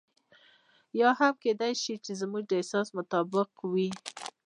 یا 0.99 1.09
هم 1.19 1.33
کېدای 1.43 1.73
شي 1.81 1.93
زموږ 2.21 2.43
د 2.47 2.51
احساس 2.59 2.87
مطابق 2.97 3.49
وي. 3.73 3.89